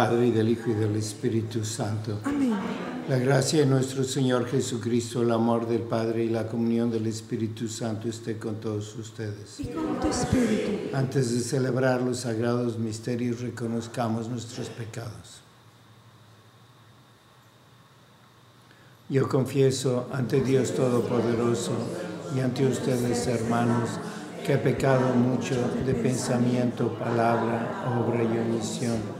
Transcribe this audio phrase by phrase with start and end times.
[0.00, 2.20] Padre, y del Hijo, y del Espíritu Santo.
[2.24, 2.54] Amén.
[3.06, 7.68] La gracia de nuestro Señor Jesucristo, el amor del Padre y la comunión del Espíritu
[7.68, 9.60] Santo esté con todos ustedes.
[9.60, 10.96] Y con tu Espíritu.
[10.96, 15.42] Antes de celebrar los sagrados misterios, reconozcamos nuestros pecados.
[19.10, 21.72] Yo confieso ante Dios Todopoderoso
[22.34, 23.90] y ante ustedes, hermanos,
[24.46, 29.19] que he pecado mucho de pensamiento, palabra, obra y omisión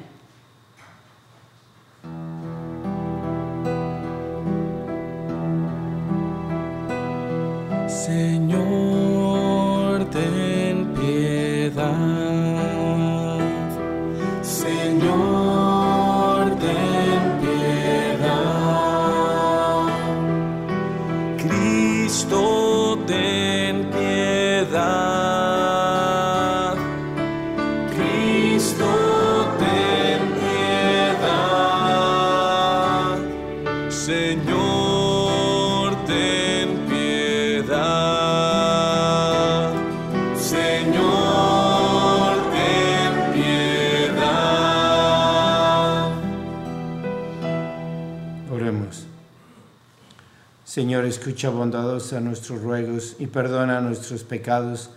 [50.71, 54.89] Señor, escucha bondadosa nuestros ruegos y perdona nuestros pecados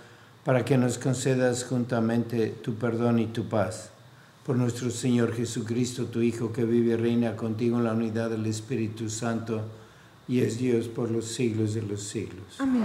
[0.44, 3.90] para que nos concedas juntamente tu perdón y tu paz.
[4.46, 8.46] Por nuestro Señor Jesucristo, tu Hijo, que vive y reina contigo en la unidad del
[8.46, 9.62] Espíritu Santo
[10.28, 12.60] y es Dios por los siglos de los siglos.
[12.60, 12.84] Amén.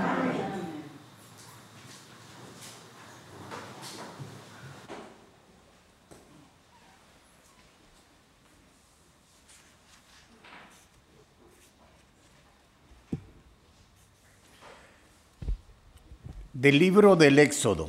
[16.59, 17.87] Del libro del Éxodo.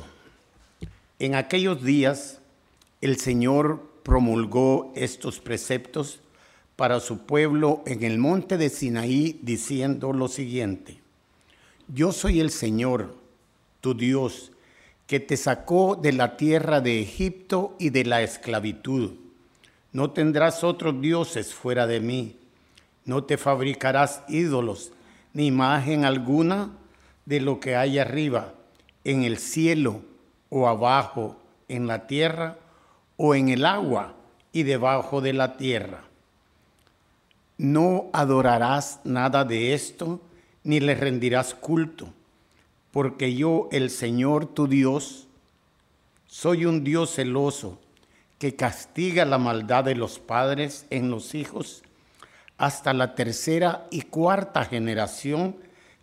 [1.19, 2.39] En aquellos días
[3.01, 6.21] el Señor promulgó estos preceptos
[6.77, 11.01] para su pueblo en el monte de Sinaí, diciendo lo siguiente.
[11.89, 13.13] Yo soy el Señor,
[13.81, 14.53] tu Dios,
[15.05, 19.15] que te sacó de la tierra de Egipto y de la esclavitud.
[19.91, 22.37] No tendrás otros dioses fuera de mí.
[23.03, 24.93] No te fabricarás ídolos,
[25.33, 26.71] ni imagen alguna
[27.25, 28.53] de lo que hay arriba
[29.03, 30.01] en el cielo
[30.49, 32.57] o abajo en la tierra
[33.17, 34.13] o en el agua
[34.51, 36.03] y debajo de la tierra.
[37.57, 40.19] No adorarás nada de esto
[40.63, 42.13] ni le rendirás culto,
[42.91, 45.27] porque yo, el Señor tu Dios,
[46.27, 47.79] soy un Dios celoso
[48.37, 51.83] que castiga la maldad de los padres en los hijos
[52.57, 55.55] hasta la tercera y cuarta generación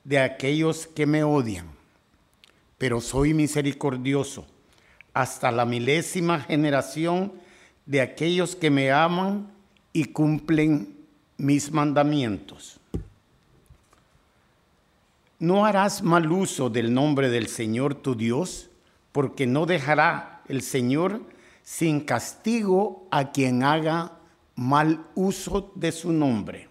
[0.04, 1.77] de aquellos que me odian
[2.78, 4.46] pero soy misericordioso
[5.12, 7.32] hasta la milésima generación
[7.86, 9.50] de aquellos que me aman
[9.92, 10.96] y cumplen
[11.36, 12.78] mis mandamientos.
[15.40, 18.70] No harás mal uso del nombre del Señor tu Dios,
[19.12, 21.22] porque no dejará el Señor
[21.62, 24.12] sin castigo a quien haga
[24.54, 26.69] mal uso de su nombre.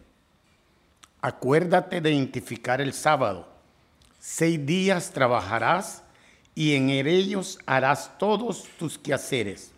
[1.21, 3.56] Acuérdate de identificar el sábado
[4.19, 6.03] Seis días trabajarás
[6.55, 9.71] y en ellos harás todos tus quehaceres.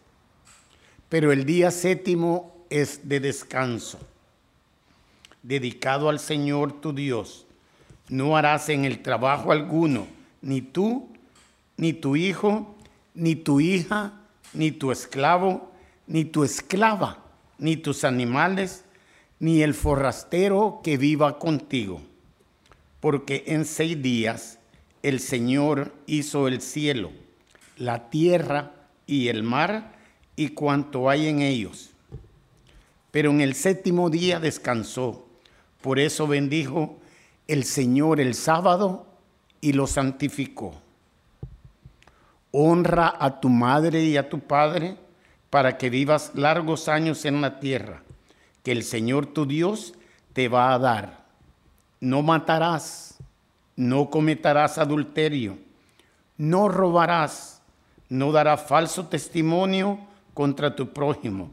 [1.10, 4.00] Pero el día séptimo es de descanso,
[5.44, 7.46] dedicado al Señor tu Dios.
[8.08, 10.08] No harás en el trabajo alguno,
[10.42, 11.10] ni tú,
[11.78, 12.76] ni tu hijo,
[13.14, 14.14] ni tu hija,
[14.54, 15.72] ni tu esclavo,
[16.08, 17.20] ni tu esclava,
[17.58, 18.86] ni tus animales,
[19.40, 22.02] ni el forrastero que viva contigo.
[23.00, 24.60] Porque en seis días
[25.04, 27.12] el Señor hizo el cielo,
[27.78, 28.74] la tierra
[29.07, 29.94] y el mar
[30.36, 31.92] y cuanto hay en ellos.
[33.12, 35.25] Pero en el séptimo día descansó.
[35.81, 36.98] Por eso bendijo
[37.48, 39.07] el Señor el sábado
[39.62, 40.74] y lo santificó.
[42.52, 44.98] Honra a tu madre y a tu padre
[45.50, 48.04] para que vivas largos años en la tierra
[48.63, 49.94] que el Señor tu Dios
[50.34, 51.25] te va a dar.
[52.00, 53.18] No matarás,
[53.75, 55.57] no cometerás adulterio,
[56.38, 57.62] no robarás,
[58.10, 60.00] no darás falso testimonio
[60.34, 61.51] contra tu prójimo,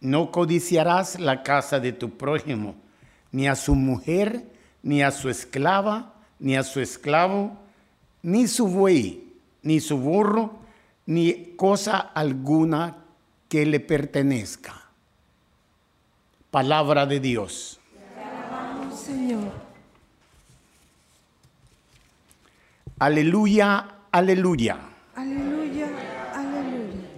[0.00, 2.74] no codiciarás la casa de tu prójimo,
[3.30, 4.44] ni a su mujer,
[4.82, 7.56] ni a su esclava, ni a su esclavo,
[8.22, 9.32] ni su buey,
[9.62, 10.58] ni su burro,
[11.06, 12.96] ni cosa alguna
[13.48, 14.82] que le pertenezca.
[16.50, 17.80] Palabra de Dios.
[18.94, 19.52] Señor.
[23.02, 24.78] Aleluya, aleluya.
[25.16, 25.88] Aleluya,
[26.32, 27.08] aleluya.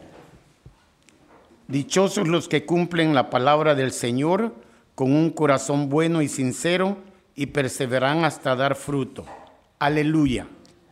[1.69, 4.55] Dichosos los que cumplen la palabra del Señor
[4.95, 6.97] con un corazón bueno y sincero
[7.35, 9.27] y perseveran hasta dar fruto.
[9.79, 10.47] Aleluya.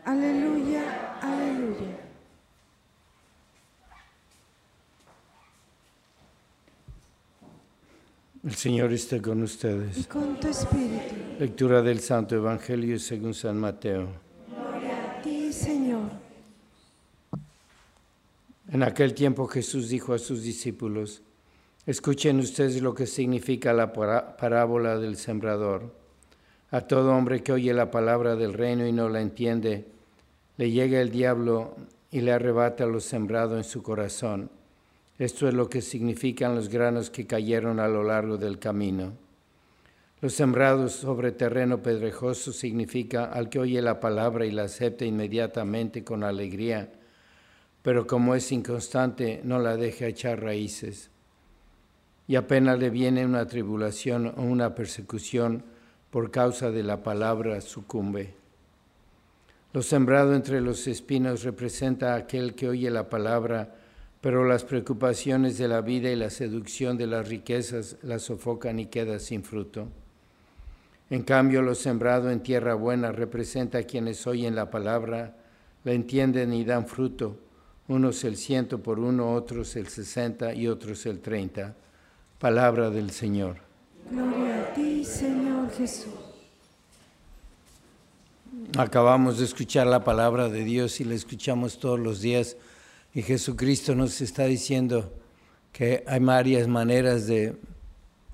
[0.04, 1.96] Aleluya, aleluya.
[8.44, 9.96] El Señor esté con ustedes.
[9.96, 11.14] Y con tu espíritu.
[11.38, 14.08] Lectura del Santo Evangelio según San Mateo.
[14.48, 16.10] Gloria a ti, Señor.
[18.72, 21.20] En aquel tiempo Jesús dijo a sus discípulos,
[21.84, 25.94] escuchen ustedes lo que significa la parábola del sembrador.
[26.70, 29.84] A todo hombre que oye la palabra del reino y no la entiende,
[30.56, 31.76] le llega el diablo
[32.10, 34.48] y le arrebata lo sembrado en su corazón.
[35.18, 39.12] Esto es lo que significan los granos que cayeron a lo largo del camino.
[40.22, 46.04] Los sembrados sobre terreno pedrejoso significa al que oye la palabra y la acepta inmediatamente
[46.04, 46.90] con alegría,
[47.82, 51.10] pero como es inconstante no la deja echar raíces.
[52.28, 55.64] Y apenas le viene una tribulación o una persecución
[56.10, 58.34] por causa de la palabra sucumbe.
[59.72, 63.74] Lo sembrado entre los espinos representa a aquel que oye la palabra,
[64.20, 68.86] pero las preocupaciones de la vida y la seducción de las riquezas la sofocan y
[68.86, 69.88] queda sin fruto.
[71.10, 75.36] En cambio, lo sembrado en tierra buena representa a quienes oyen la palabra,
[75.84, 77.38] la entienden y dan fruto,
[77.88, 81.74] unos el ciento por uno, otros el sesenta y otros el treinta.
[82.38, 83.58] Palabra del Señor.
[84.10, 86.12] Gloria a ti, Señor Jesús.
[88.76, 92.56] Acabamos de escuchar la palabra de Dios y la escuchamos todos los días
[93.14, 95.12] y Jesucristo nos está diciendo
[95.72, 97.56] que hay varias maneras de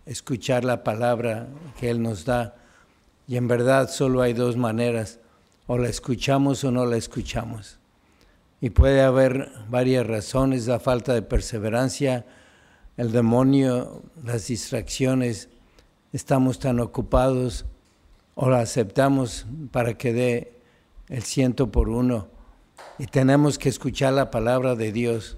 [0.07, 1.49] escuchar la palabra
[1.79, 2.57] que Él nos da.
[3.27, 5.19] Y en verdad solo hay dos maneras,
[5.67, 7.79] o la escuchamos o no la escuchamos.
[8.61, 12.27] Y puede haber varias razones, la falta de perseverancia,
[12.97, 15.49] el demonio, las distracciones,
[16.13, 17.67] estamos tan ocupados
[18.35, 20.53] o la aceptamos para que dé
[21.09, 22.29] el ciento por uno
[22.99, 25.37] y tenemos que escuchar la palabra de Dios.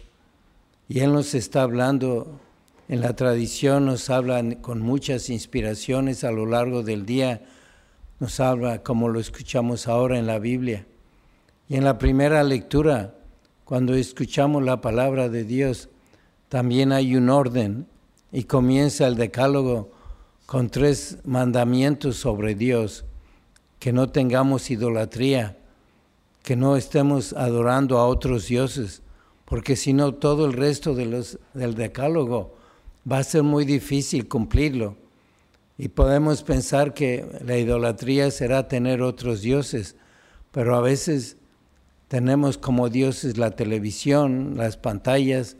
[0.89, 2.41] Y Él nos está hablando,
[2.89, 7.43] en la tradición nos habla con muchas inspiraciones a lo largo del día,
[8.19, 10.87] nos habla como lo escuchamos ahora en la Biblia.
[11.71, 13.15] Y en la primera lectura,
[13.65, 15.89] cuando escuchamos la palabra de Dios,
[16.49, 17.87] también hay un orden
[18.33, 19.93] y comienza el decálogo
[20.47, 23.05] con tres mandamientos sobre Dios,
[23.79, 25.59] que no tengamos idolatría,
[26.43, 29.01] que no estemos adorando a otros dioses,
[29.45, 32.57] porque si no todo el resto del decálogo
[33.09, 34.97] va a ser muy difícil cumplirlo.
[35.79, 39.95] Y podemos pensar que la idolatría será tener otros dioses,
[40.51, 41.37] pero a veces
[42.11, 45.57] tenemos como dioses la televisión, las pantallas,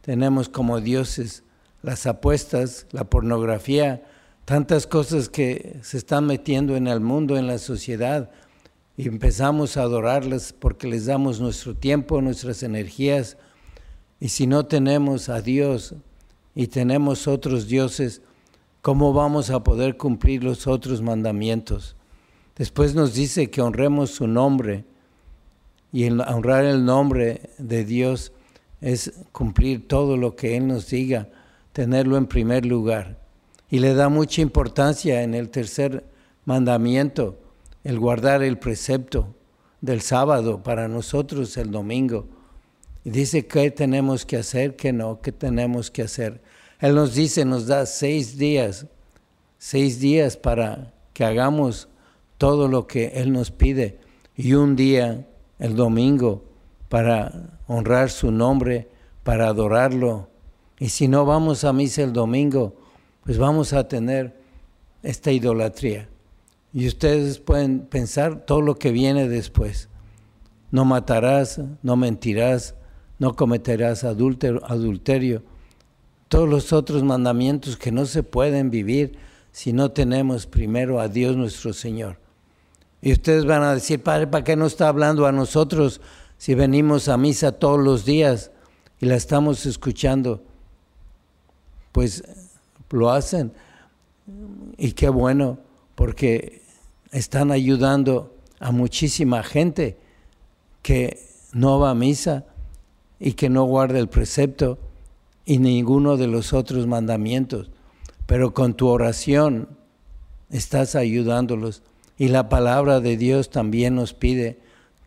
[0.00, 1.44] tenemos como dioses
[1.82, 4.02] las apuestas, la pornografía,
[4.46, 8.30] tantas cosas que se están metiendo en el mundo, en la sociedad,
[8.96, 13.36] y empezamos a adorarlas porque les damos nuestro tiempo, nuestras energías.
[14.20, 15.94] Y si no tenemos a Dios
[16.54, 18.22] y tenemos otros dioses,
[18.80, 21.94] ¿cómo vamos a poder cumplir los otros mandamientos?
[22.56, 24.86] Después nos dice que honremos su nombre
[25.92, 28.32] Y el honrar el nombre de Dios
[28.80, 31.28] es cumplir todo lo que Él nos diga,
[31.72, 33.18] tenerlo en primer lugar.
[33.68, 36.04] Y le da mucha importancia en el tercer
[36.44, 37.38] mandamiento,
[37.84, 39.34] el guardar el precepto
[39.80, 42.26] del sábado para nosotros el domingo.
[43.04, 46.40] Y dice qué tenemos que hacer, qué no, qué tenemos que hacer.
[46.80, 48.86] Él nos dice, nos da seis días,
[49.58, 51.88] seis días para que hagamos
[52.38, 53.98] todo lo que Él nos pide
[54.34, 55.26] y un día,
[55.60, 56.44] el domingo,
[56.88, 58.88] para honrar su nombre,
[59.22, 60.28] para adorarlo.
[60.78, 62.74] Y si no vamos a misa el domingo,
[63.22, 64.40] pues vamos a tener
[65.02, 66.08] esta idolatría.
[66.72, 69.88] Y ustedes pueden pensar todo lo que viene después.
[70.70, 72.74] No matarás, no mentirás,
[73.18, 75.42] no cometerás adulterio.
[76.28, 79.18] Todos los otros mandamientos que no se pueden vivir
[79.52, 82.19] si no tenemos primero a Dios nuestro Señor.
[83.02, 86.00] Y ustedes van a decir, Padre, ¿para qué no está hablando a nosotros
[86.36, 88.50] si venimos a misa todos los días
[89.00, 90.42] y la estamos escuchando?
[91.92, 92.22] Pues
[92.90, 93.52] lo hacen.
[94.76, 95.58] Y qué bueno,
[95.94, 96.62] porque
[97.10, 99.98] están ayudando a muchísima gente
[100.82, 102.44] que no va a misa
[103.18, 104.78] y que no guarda el precepto
[105.44, 107.70] y ninguno de los otros mandamientos.
[108.26, 109.68] Pero con tu oración
[110.50, 111.82] estás ayudándolos.
[112.20, 114.58] Y la palabra de Dios también nos pide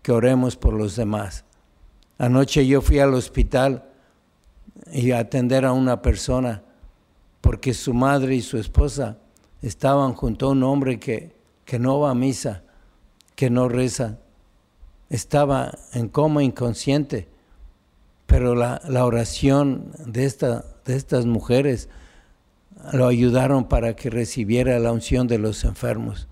[0.02, 1.46] que oremos por los demás.
[2.18, 3.84] Anoche yo fui al hospital
[4.92, 6.64] y a atender a una persona
[7.40, 9.20] porque su madre y su esposa
[9.62, 12.64] estaban junto a un hombre que, que no va a misa,
[13.36, 14.18] que no reza.
[15.12, 17.28] Estaba en coma inconsciente,
[18.26, 21.90] pero la, la oración de, esta, de estas mujeres
[22.92, 26.28] lo ayudaron para que recibiera la unción de los enfermos.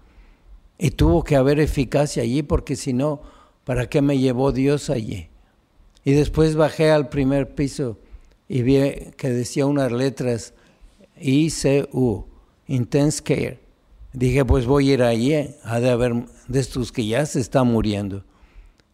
[0.84, 3.22] Y tuvo que haber eficacia allí, porque si no,
[3.66, 5.28] ¿para qué me llevó Dios allí?
[6.04, 8.00] Y después bajé al primer piso
[8.50, 10.56] y vi que decía unas letras
[11.20, 12.26] ICU,
[12.66, 13.60] Intense Care.
[14.14, 17.64] Dije, pues voy a ir allí, ha de haber de estos que ya se está
[17.64, 18.24] muriendo.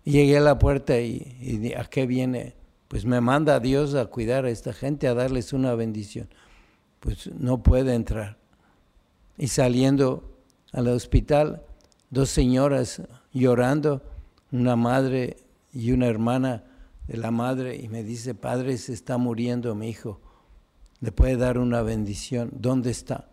[0.03, 2.53] llegué a la puerta y, ¿a qué viene?
[2.89, 6.27] Pues me manda Dios a cuidar a esta gente, a darles una bendición.
[6.99, 8.37] Pues no puede entrar.
[9.37, 10.37] Y saliendo
[10.73, 11.63] al hospital,
[12.09, 13.01] dos señoras
[13.33, 14.01] llorando,
[14.51, 15.37] una madre
[15.73, 16.63] y una hermana
[17.07, 20.19] de la madre, y me dice, padre, se está muriendo mi hijo
[20.99, 22.49] le puede dar una bendición.
[22.53, 23.29] ¿Dónde está?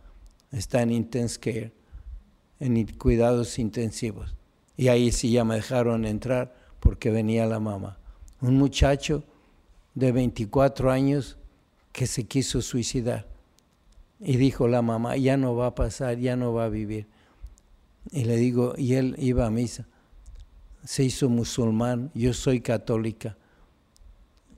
[0.52, 1.72] Está en Intense Care,
[2.60, 4.36] en cuidados intensivos.
[4.76, 7.98] Y ahí sí ya me dejaron entrar porque venía la mamá.
[8.40, 9.24] Un muchacho
[9.94, 11.38] de 24 años
[11.92, 13.26] que se quiso suicidar.
[14.20, 17.06] Y dijo la mamá, ya no va a pasar, ya no va a vivir.
[18.10, 19.86] Y le digo, y él iba a misa.
[20.84, 23.36] Se hizo musulmán, yo soy católica.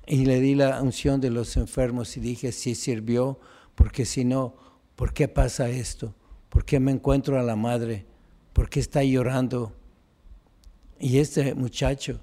[0.06, 3.40] Y le di la unción de los enfermos y dije, sí sirvió,
[3.74, 4.54] porque si no,
[4.94, 6.14] ¿por qué pasa esto?
[6.48, 8.06] ¿Por qué me encuentro a la madre?
[8.52, 9.72] ¿Por qué está llorando?
[10.98, 12.20] Y este muchacho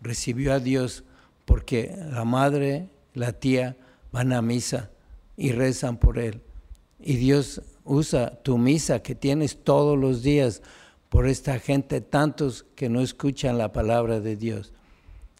[0.00, 1.04] recibió a Dios
[1.44, 3.76] porque la madre, la tía
[4.12, 4.90] van a misa
[5.36, 6.42] y rezan por él.
[7.00, 10.62] Y Dios usa tu misa que tienes todos los días
[11.08, 14.72] por esta gente, tantos que no escuchan la palabra de Dios.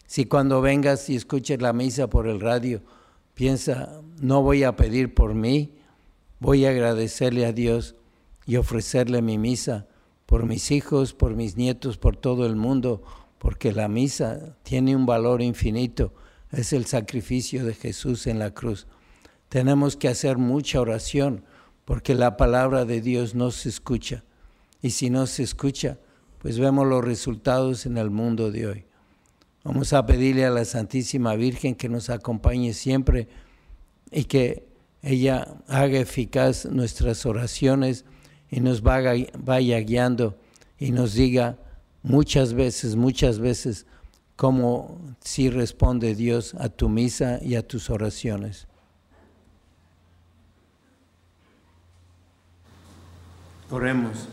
[0.07, 2.83] Si cuando vengas y escuches la misa por el radio,
[3.35, 5.73] piensa, no voy a pedir por mí,
[6.41, 7.95] voy a agradecerle a Dios
[8.45, 9.87] y ofrecerle mi misa
[10.27, 13.03] por mis hijos, por mis nietos, por todo el mundo,
[13.39, 16.13] porque la misa tiene un valor infinito,
[16.51, 18.87] es el sacrificio de Jesús en la cruz.
[19.49, 21.45] Tenemos que hacer mucha oración
[21.85, 24.25] porque la palabra de Dios no se escucha.
[24.81, 25.99] Y si no se escucha,
[26.39, 28.85] pues vemos los resultados en el mundo de hoy.
[29.65, 33.29] Vamos a pedirle a la Santísima Virgen que nos acompañe siempre
[34.11, 34.67] y que
[35.03, 38.05] ella haga eficaz nuestras oraciones
[38.51, 40.37] y nos vaya, guiando
[40.79, 41.59] y nos diga
[42.03, 43.87] muchas veces, muchas veces,
[44.37, 48.67] cómo sí responde Dios a tu misa y a tus oraciones.
[53.73, 54.29] Oremos.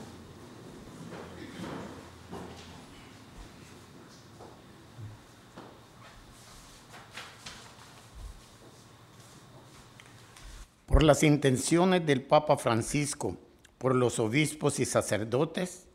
[10.99, 13.37] por las intenciones del Papa Francisco,
[13.77, 15.87] por los obispos y sacerdotes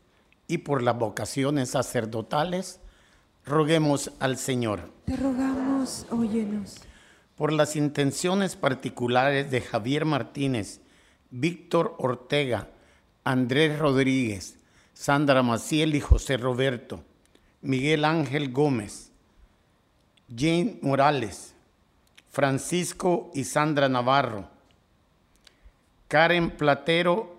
[0.47, 2.79] y por las vocaciones sacerdotales,
[3.45, 4.89] roguemos al Señor.
[5.05, 6.77] Te rogamos, óyenos.
[7.35, 10.81] Por las intenciones particulares de Javier Martínez,
[11.29, 12.69] Víctor Ortega,
[13.25, 14.55] Andrés Rodríguez,
[14.93, 17.03] Sandra Maciel y José Roberto,
[17.63, 19.11] Miguel Ángel Gómez,
[20.29, 21.55] Jane Morales,
[22.29, 24.47] Francisco y Sandra Navarro,
[26.07, 27.35] Karen Platero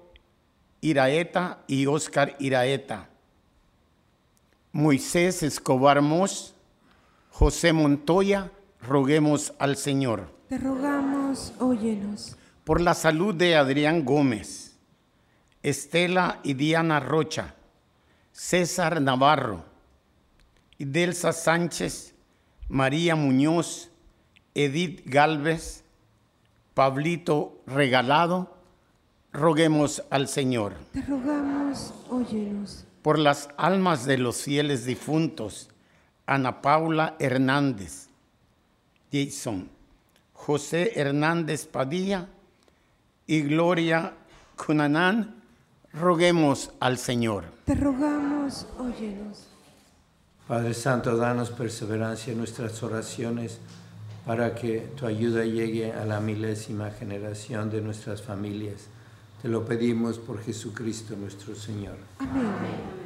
[0.80, 3.08] Iraeta y Oscar Iraeta,
[4.72, 6.52] Moisés Escobar Mos,
[7.30, 8.50] José Montoya,
[8.82, 10.34] roguemos al Señor.
[10.48, 12.36] Te rogamos, óyenos.
[12.64, 14.65] Por la salud de Adrián Gómez,
[15.66, 17.56] Estela y Diana Rocha,
[18.30, 19.64] César Navarro,
[20.78, 22.14] Idelsa Sánchez,
[22.68, 23.90] María Muñoz,
[24.54, 25.82] Edith Galvez,
[26.72, 28.56] Pablito Regalado,
[29.32, 30.74] roguemos al Señor.
[30.92, 32.84] Te rogamos, óyenos.
[33.02, 35.70] Por las almas de los fieles difuntos,
[36.26, 38.06] Ana Paula Hernández,
[39.12, 39.68] Jason,
[40.32, 42.28] José Hernández Padilla
[43.26, 44.14] y Gloria
[44.54, 45.42] Cunanán,
[45.98, 47.44] roguemos al Señor.
[47.64, 49.46] Te rogamos, óyenos.
[50.46, 53.58] Padre Santo, danos perseverancia en nuestras oraciones
[54.24, 58.86] para que tu ayuda llegue a la milésima generación de nuestras familias.
[59.40, 61.96] Te lo pedimos por Jesucristo nuestro Señor.
[62.18, 62.44] Amén.
[62.44, 63.05] Con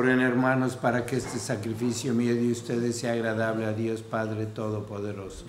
[0.00, 5.44] Oren hermanos para que este sacrificio mío de ustedes sea agradable a Dios Padre Todopoderoso.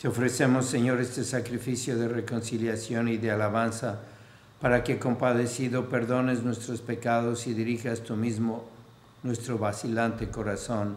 [0.00, 4.00] Te ofrecemos, Señor, este sacrificio de reconciliación y de alabanza,
[4.60, 8.64] para que compadecido perdones nuestros pecados y dirijas tú mismo
[9.22, 10.96] nuestro vacilante corazón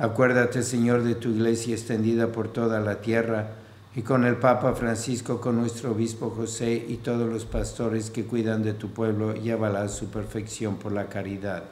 [0.00, 3.50] Acuérdate, Señor, de tu iglesia extendida por toda la tierra
[3.94, 8.62] y con el Papa Francisco, con nuestro obispo José y todos los pastores que cuidan
[8.62, 11.64] de tu pueblo, llévala a su perfección por la caridad.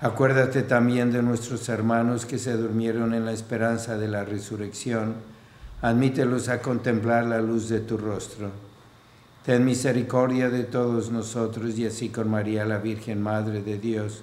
[0.00, 5.16] Acuérdate también de nuestros hermanos que se durmieron en la esperanza de la resurrección.
[5.82, 8.50] Admítelos a contemplar la luz de tu rostro.
[9.44, 14.22] Ten misericordia de todos nosotros y así con María, la Virgen Madre de Dios,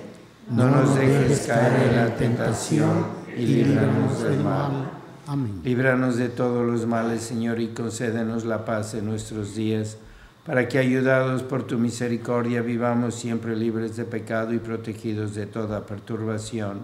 [0.51, 4.91] no nos dejes caer en la tentación y líbranos del mal.
[5.27, 5.61] Amén.
[5.63, 9.97] Líbranos de todos los males, Señor, y concédenos la paz en nuestros días,
[10.45, 15.85] para que, ayudados por tu misericordia, vivamos siempre libres de pecado y protegidos de toda
[15.85, 16.81] perturbación,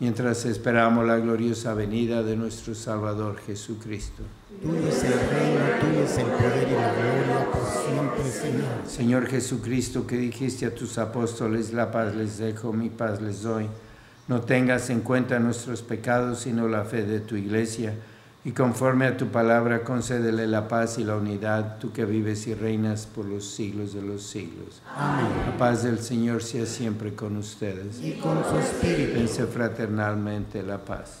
[0.00, 4.22] mientras esperamos la gloriosa venida de nuestro Salvador Jesucristo.
[4.62, 8.64] Tuyo es el reino, tuyo es el poder y la gloria por siempre, Señor.
[8.86, 13.68] Señor Jesucristo, que dijiste a tus apóstoles, la paz les dejo, mi paz les doy.
[14.26, 17.94] No tengas en cuenta nuestros pecados, sino la fe de tu iglesia.
[18.42, 22.54] Y conforme a tu palabra, concédele la paz y la unidad, tú que vives y
[22.54, 24.80] reinas por los siglos de los siglos.
[24.96, 25.26] Amén.
[25.46, 28.00] La paz del Señor sea siempre con ustedes.
[28.02, 29.18] Y con su espíritu.
[29.18, 31.20] Dense fraternalmente la paz.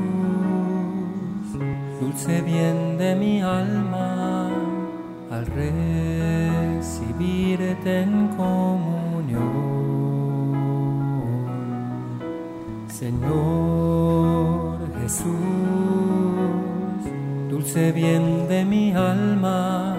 [2.01, 4.49] dulce bien de mi alma,
[5.29, 6.81] al recibirte
[8.01, 9.51] en comunión.
[12.87, 15.27] Señor Jesús,
[17.51, 19.95] dulce bien de mi alma,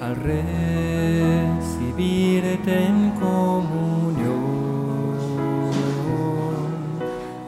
[0.00, 0.46] al recibirte
[2.86, 4.44] en comunión.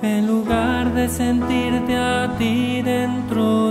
[0.03, 2.83] En lugar de sentirte a ti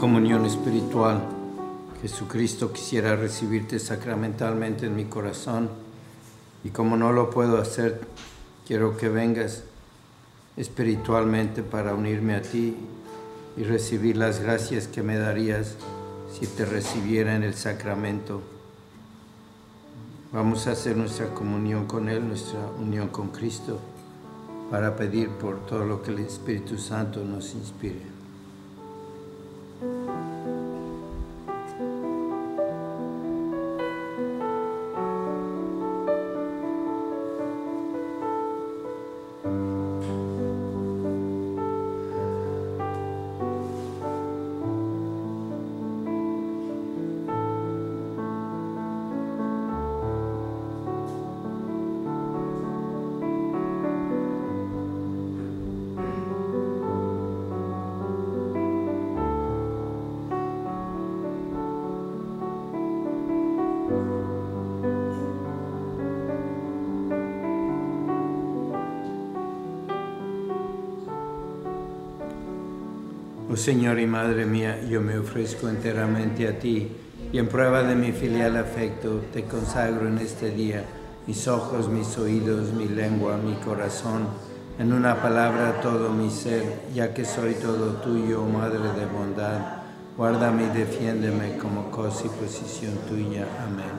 [0.00, 1.20] Comunión espiritual.
[2.00, 5.68] Jesucristo quisiera recibirte sacramentalmente en mi corazón
[6.64, 8.00] y como no lo puedo hacer,
[8.66, 9.62] quiero que vengas
[10.56, 12.74] espiritualmente para unirme a ti
[13.58, 15.76] y recibir las gracias que me darías
[16.32, 18.40] si te recibiera en el sacramento.
[20.32, 23.78] Vamos a hacer nuestra comunión con Él, nuestra unión con Cristo,
[24.70, 28.19] para pedir por todo lo que el Espíritu Santo nos inspire.
[29.82, 30.29] Oh
[73.60, 76.96] Señor y Madre mía, yo me ofrezco enteramente a ti
[77.30, 80.82] y en prueba de mi filial afecto te consagro en este día
[81.26, 84.28] mis ojos, mis oídos, mi lengua, mi corazón,
[84.78, 89.82] en una palabra todo mi ser, ya que soy todo tuyo, oh Madre de bondad.
[90.16, 93.46] Guárdame y defiéndeme como cosa y posición tuya.
[93.62, 93.90] Amén.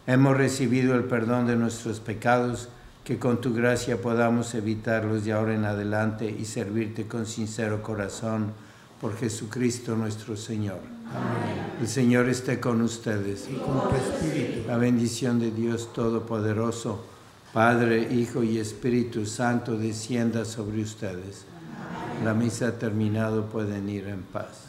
[0.07, 2.69] hemos recibido el perdón de nuestros pecados,
[3.03, 8.53] que con tu gracia podamos evitarlos de ahora en adelante y servirte con sincero corazón
[9.01, 10.79] por Jesucristo nuestro Señor.
[11.09, 11.73] Amén.
[11.81, 13.49] El Señor esté con ustedes.
[13.51, 14.69] Y con tu espíritu.
[14.69, 17.11] La bendición de Dios Todopoderoso,
[17.53, 21.45] Padre, Hijo y Espíritu Santo, descienda sobre ustedes.
[22.25, 24.69] La misa ha terminado, pueden ir en paz.